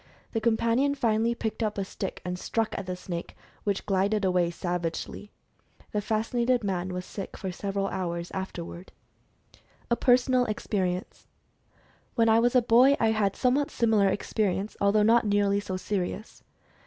The 0.31 0.41
companion 0.41 0.95
finally 0.95 1.35
picked 1.35 1.61
up 1.61 1.77
a 1.77 1.85
stick 1.85 2.21
and 2.25 2.39
struck 2.39 2.75
at 2.75 2.87
the 2.87 2.95
snake, 2.95 3.35
which 3.65 3.85
glided 3.85 4.23
^away 4.23 4.51
savagely. 4.51 5.31
The 5.91 6.01
fascinated 6.01 6.63
man 6.63 6.89
was 6.91 7.05
sick 7.05 7.37
for 7.37 7.51
several 7.51 7.85
hours 7.89 8.31
afterward. 8.31 8.91
A 9.91 9.95
PERSONAL 9.95 10.45
EXPERIENCE. 10.47 11.27
When 12.15 12.29
I 12.29 12.39
was 12.39 12.55
a 12.55 12.63
boy, 12.63 12.97
I 12.99 13.11
had 13.11 13.35
a 13.35 13.37
somewhat 13.37 13.69
similar 13.69 14.09
experi 14.09 14.55
ence, 14.57 14.75
although 14.81 15.03
not 15.03 15.27
nearly 15.27 15.59
so 15.59 15.77
serious. 15.77 16.43